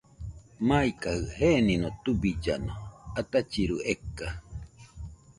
Maikajɨ 0.67 1.23
genino 1.37 1.87
tubillano 2.03 2.73
atachiru 3.19 3.77
eka. 3.93 4.27